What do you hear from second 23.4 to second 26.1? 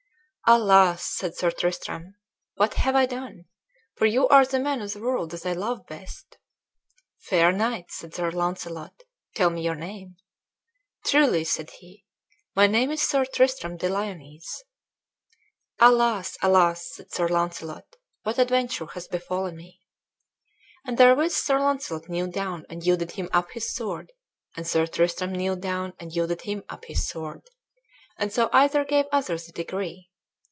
his sword; and Sir Tristram kneeled down